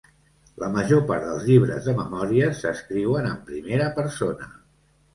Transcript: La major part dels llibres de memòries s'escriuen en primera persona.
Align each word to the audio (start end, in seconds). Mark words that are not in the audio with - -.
La 0.63 0.69
major 0.75 1.03
part 1.11 1.27
dels 1.27 1.45
llibres 1.51 1.91
de 1.91 1.95
memòries 2.01 2.65
s'escriuen 2.65 3.31
en 3.37 3.39
primera 3.55 3.95
persona. 4.03 4.55